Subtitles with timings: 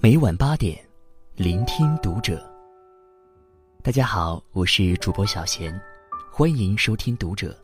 [0.00, 0.84] 每晚八点，
[1.36, 2.44] 聆听读者。
[3.84, 5.80] 大家好，我是主播小贤，
[6.28, 7.56] 欢迎收听读者。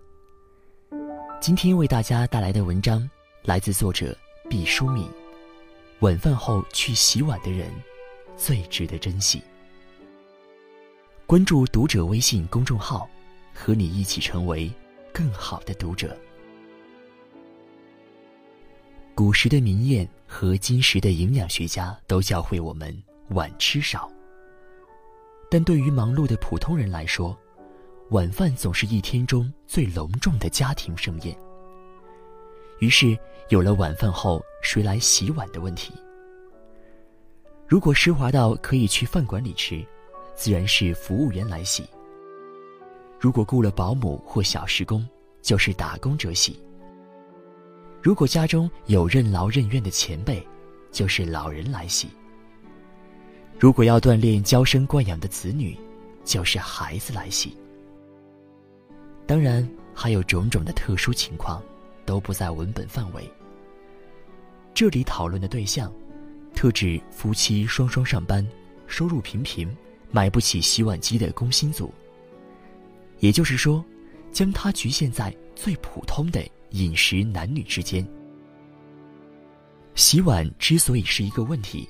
[1.41, 3.11] 今天为大家带来的文章
[3.43, 4.17] 来自作者
[4.49, 5.05] 毕淑敏。
[5.99, 7.69] 晚饭后去洗碗的人，
[8.37, 9.43] 最值得珍惜。
[11.27, 13.11] 关注读者微信公众号，
[13.53, 14.73] 和你一起成为
[15.13, 16.17] 更好的读者。
[19.17, 22.95] 古时的民谚和今时的营养学家都教会我们
[23.31, 24.07] 晚吃少。
[25.51, 27.35] 但对于忙碌的普通人来说，
[28.11, 31.35] 晚饭总是一天中最隆重的家庭盛宴。
[32.79, 35.95] 于是有了晚饭后谁来洗碗的问题。
[37.67, 39.83] 如果奢华到可以去饭馆里吃，
[40.35, 41.85] 自然是服务员来洗；
[43.19, 45.09] 如果雇了保姆或小时工，
[45.41, 46.53] 就是打工者洗；
[48.07, 50.41] 如果家中有任劳任怨的前辈，
[50.93, 52.07] 就是老人来洗；
[53.59, 55.77] 如果要锻炼娇生惯养的子女，
[56.25, 57.57] 就是孩子来洗。
[59.27, 61.61] 当然，还有种种的特殊情况。
[62.05, 63.29] 都不在文本范围。
[64.73, 65.93] 这里讨论的对象，
[66.55, 68.47] 特指夫妻双双上班、
[68.87, 69.77] 收入平平、
[70.13, 71.93] 买不起洗碗机的工薪族。
[73.19, 73.85] 也就是说，
[74.31, 78.07] 将它局限在最普通的饮食男女之间。
[79.95, 81.89] 洗碗之所以是一个问题，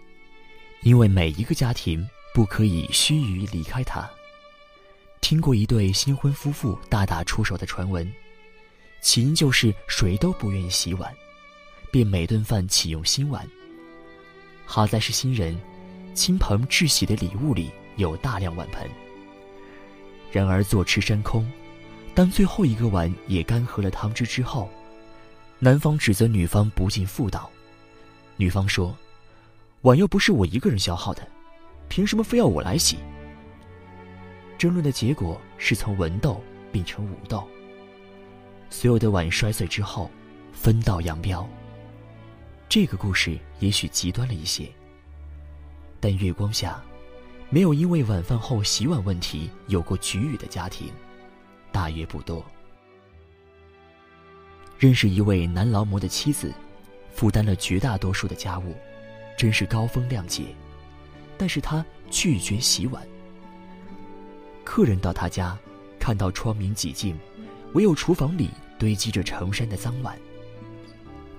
[0.83, 4.08] 因为每一个家庭不可以须臾离开它。
[5.20, 8.10] 听过一对新婚夫妇大打出手的传闻。
[9.00, 11.14] 起因就是谁都不愿意洗碗，
[11.92, 13.46] 便每顿饭启用新碗。
[14.64, 15.56] 好在是新人，
[16.12, 18.88] 亲朋致喜的礼物里有大量碗盆。
[20.33, 21.48] 然而坐吃山空，
[22.17, 24.70] 当最后一个碗也干涸了汤汁之后，
[25.59, 27.50] 男方指责女方不尽妇道，
[28.39, 28.97] 女方说
[29.84, 31.28] ：“碗又不是我一个人消耗的，
[31.91, 32.96] 凭什么非要我来洗？”
[34.57, 36.42] 争论的结果是从文斗
[36.73, 37.46] 变成武斗。
[38.70, 40.11] 所有的碗摔碎之后，
[40.55, 41.46] 分道扬镳。
[42.67, 44.67] 这个故事也许极端了一些，
[46.01, 46.83] 但月光下，
[47.51, 50.90] 没有因为晚饭后洗碗问题有过局域的家庭，
[51.77, 52.42] 大约不多。
[54.79, 56.51] 认识一位男劳模的妻子，
[57.13, 58.75] 负担了绝大多数的家务，
[59.37, 60.45] 真是高风亮节。
[61.37, 63.07] 但是他拒绝洗碗。
[64.64, 65.55] 客人到他家，
[66.01, 67.14] 看到窗明几净。
[67.75, 68.48] 唯有厨房里
[68.79, 70.19] 堆积着成山的脏碗。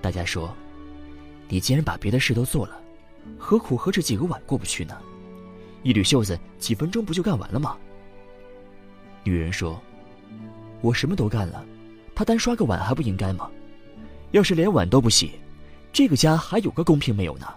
[0.04, 0.56] 大家说
[1.50, 2.80] ：“你既然把别的事都做了，
[3.40, 5.02] 何苦和这几个碗过不去呢？
[5.82, 7.76] 一缕袖子几分钟不就干完了吗？”
[9.26, 9.82] 女人说
[10.82, 11.66] ：“我什么都干了，
[12.16, 13.50] 他单刷个碗还不应该吗？
[14.32, 15.32] 要是连碗都不洗，
[15.92, 17.48] 这个家还有个公平没有呢？”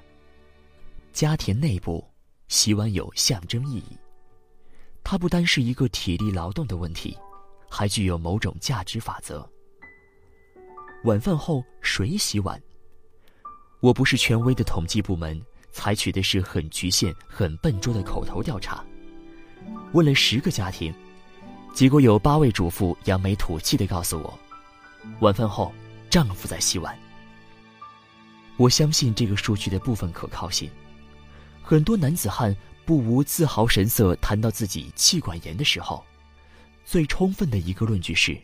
[1.13, 2.05] 家庭内部
[2.49, 3.97] 洗碗有象征意义，
[5.03, 7.17] 它不单是一个体力劳动的问题。
[7.73, 9.49] 还具有某种价值法则。
[11.05, 12.61] 晚饭后谁洗碗？
[13.79, 18.85] 我不是权威的统计部门，采取的是很局限、很笨拙的口头调查。
[19.93, 20.93] 问了十个家庭，
[21.73, 24.39] 结果有八位主妇扬眉吐气的告诉我，
[25.21, 25.73] 晚饭后
[26.11, 26.99] 丈夫在洗碗。
[28.57, 30.71] 我相信这个数据的部分可靠性。
[31.63, 32.55] 很多男子汉
[32.85, 36.05] 不无自豪神色谈到自己气管炎的时候。
[36.85, 38.37] 最充分的一个论据是，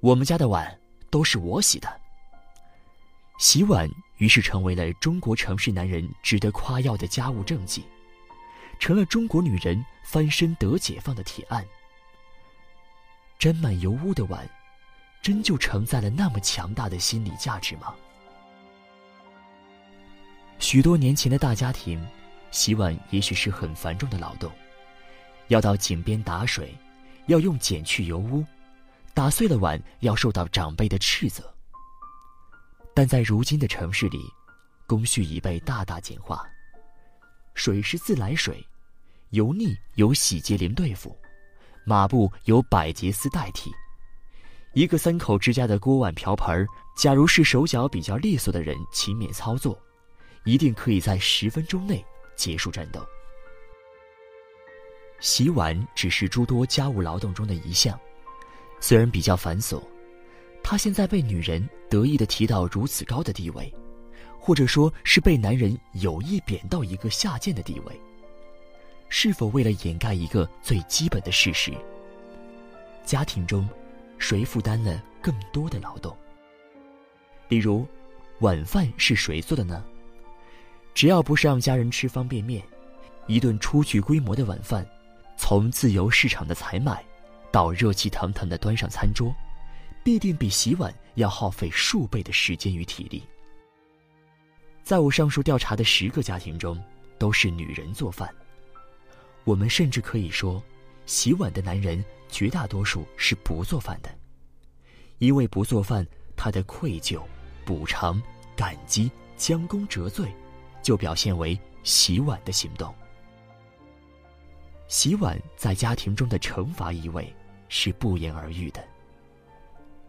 [0.00, 0.78] 我们家的碗
[1.08, 2.00] 都是我洗的。
[3.38, 7.82] 洗碗于是成为了中国城市男人值得夸耀的家务政绩，
[8.78, 11.64] 成了中国女人翻身得解放的铁案。
[13.44, 14.48] 沾满油污的碗，
[15.20, 17.94] 真就承载了那么强大的心理价值吗？
[20.58, 22.02] 许多年前的大家庭，
[22.50, 24.50] 洗碗也许是很繁重的劳动，
[25.48, 26.74] 要到井边打水。
[27.26, 28.42] 要用碱去油污，
[29.12, 31.54] 打碎了碗要受到长辈的斥责。
[32.94, 34.24] 但在如今的城市里，
[34.86, 36.42] 工序已被大大简化，
[37.54, 38.66] 水是自来水，
[39.32, 41.14] 油腻由洗洁灵对付，
[41.84, 43.72] 抹布由百洁丝代替。
[44.72, 46.66] 一个三口之家的锅碗瓢盆，
[46.96, 49.78] 假如是手脚比较利索的人勤勉操作，
[50.44, 52.04] 一定可以在十分钟内
[52.34, 53.00] 结束战斗。
[55.20, 57.98] 洗碗只是诸多家务劳动中的一项，
[58.80, 59.80] 虽然比较繁琐，
[60.62, 63.72] 它现在被女人得意的提到如此高的地位，
[64.40, 68.00] 或者说是被男人有意贬到一个下贱的地位，
[69.16, 71.72] 是否为了掩盖一个最基本的事实：
[73.04, 73.66] 家庭中，
[74.18, 76.14] 谁负担了更多的劳动？
[77.48, 77.86] 例如，
[78.40, 79.84] 晚饭是谁做的呢？
[80.94, 82.60] 只要不是让家人吃方便面，
[83.28, 84.84] 一顿初具规模的晚饭，
[85.36, 87.00] 从自由市场的采买，
[87.52, 89.32] 到热气腾腾的端上餐桌，
[90.02, 93.22] 必定比洗碗要耗费数倍的时间与体力。
[94.82, 96.82] 在我上述调查的十个家庭中，
[97.16, 98.28] 都是女人做饭。
[99.44, 100.62] 我们甚至可以说，
[101.06, 104.10] 洗碗的男人绝大多数是不做饭的，
[105.18, 107.20] 因为不做饭，他的愧疚、
[107.64, 108.20] 补偿、
[108.56, 110.34] 感激、将功折罪，
[110.82, 112.94] 就表现为洗碗的行动。
[114.88, 117.32] 洗碗在家庭中的惩罚意味
[117.68, 118.82] 是不言而喻的。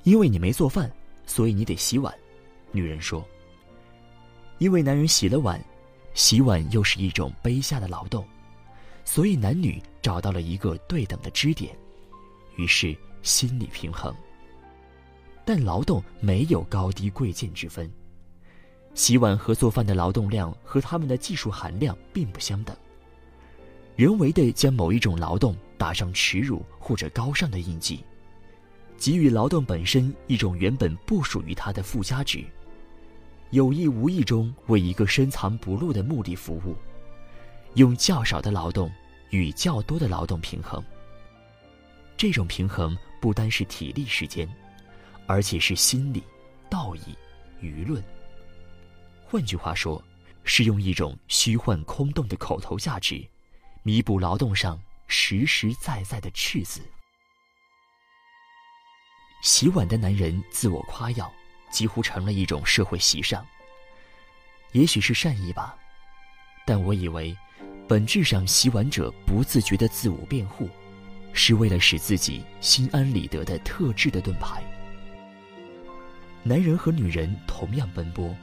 [0.03, 0.91] 因为你没做饭，
[1.25, 2.13] 所以你得洗碗。
[2.71, 3.25] 女人说。
[4.59, 5.61] 因为男人洗了碗，
[6.13, 8.25] 洗碗又是一种卑下的劳动，
[9.05, 11.73] 所以男女找到了一个对等的支点，
[12.57, 14.13] 于是心理平衡。
[15.45, 17.89] 但劳动没有高低贵贱之分，
[18.95, 22.75] 洗碗和做饭的劳动量和他们的技术含量并不相等。
[23.95, 28.03] 人为的将某一种劳动打上耻辱或者高尚的印记，
[28.97, 32.43] 给予劳动本身一种原本不属于它的附加值。
[33.51, 36.75] 有意无意中为一个深藏不露的目的服务，
[37.75, 38.92] 用较少的劳动
[39.30, 40.83] 与较多的劳动平衡。
[42.18, 44.50] 这种平衡不单是体力时间，
[45.27, 46.24] 而且是心理、
[46.69, 47.16] 道义、
[47.62, 48.04] 舆论。
[49.25, 50.04] 换句话说，
[50.44, 53.25] 是用一种虚幻空洞的口头价值，
[53.83, 56.81] 弥补劳动上实实在在的赤字。
[59.42, 61.31] 洗碗的男人自我夸耀。
[61.72, 63.45] 几乎成了一种社会习尚。
[64.72, 65.75] 也许是善意吧，
[66.66, 67.36] 但我以为，
[67.87, 70.67] 本质上洗碗者不自觉的自我辩护，
[71.33, 74.63] 是为了使自己心安理得的特制的盾牌。
[76.41, 78.35] 男人和女人同样奔波，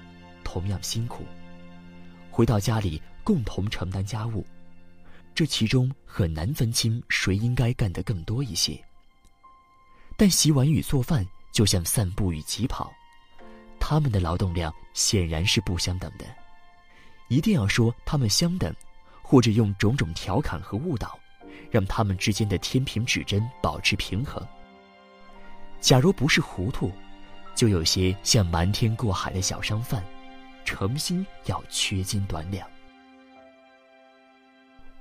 [0.45, 1.25] 同样辛苦，
[2.31, 4.47] 回到家里共同承担家务，
[5.35, 8.81] 这其中很难分清谁应该干得更多一些。
[10.17, 12.93] 但洗碗与做饭就像散步与疾跑。
[13.81, 16.25] 他们的劳动量显然是不相等的，
[17.29, 18.73] 一定要说他们相等，
[19.33, 21.19] 或者用种种调侃和误导，
[21.71, 24.47] 让他们之间的天平指针保持平衡。
[25.81, 26.93] 假如不是糊涂，
[27.55, 30.05] 就有些像瞒天过海的小商贩，
[30.67, 32.69] 诚心要缺斤短两。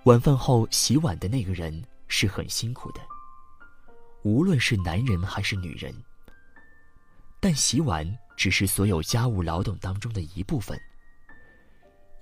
[0.03, 3.01] 晚饭后洗碗的那个人是很辛苦的，
[4.23, 5.93] 无论是男人还是女人，
[7.41, 8.17] 但洗碗。
[8.37, 10.79] 只是所有家务劳动当中的一部分。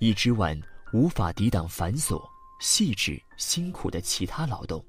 [0.00, 0.60] 一只碗
[0.92, 2.20] 无法抵挡繁琐、
[2.60, 4.84] 细致、辛苦的其他劳动，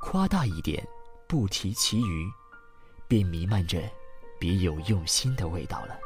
[0.00, 0.84] 夸大一点，
[1.28, 2.26] 不提其余，
[3.06, 3.80] 便弥漫着
[4.40, 6.05] 别有用心的味道了。